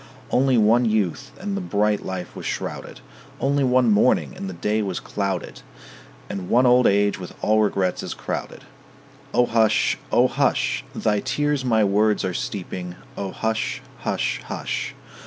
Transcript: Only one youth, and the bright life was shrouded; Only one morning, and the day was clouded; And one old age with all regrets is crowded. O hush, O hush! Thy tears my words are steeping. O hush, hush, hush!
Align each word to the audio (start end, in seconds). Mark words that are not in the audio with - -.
Only 0.31 0.57
one 0.57 0.85
youth, 0.85 1.31
and 1.39 1.55
the 1.55 1.61
bright 1.61 2.03
life 2.03 2.35
was 2.35 2.47
shrouded; 2.47 3.01
Only 3.39 3.63
one 3.63 3.91
morning, 3.91 4.33
and 4.35 4.49
the 4.49 4.55
day 4.55 4.81
was 4.81 4.99
clouded; 4.99 5.61
And 6.27 6.49
one 6.49 6.65
old 6.65 6.87
age 6.87 7.19
with 7.19 7.35
all 7.43 7.61
regrets 7.61 8.01
is 8.01 8.15
crowded. 8.15 8.63
O 9.31 9.45
hush, 9.45 9.99
O 10.11 10.27
hush! 10.27 10.83
Thy 10.95 11.19
tears 11.19 11.63
my 11.63 11.83
words 11.83 12.25
are 12.25 12.33
steeping. 12.33 12.95
O 13.15 13.29
hush, 13.31 13.83
hush, 13.99 14.41
hush! 14.47 14.95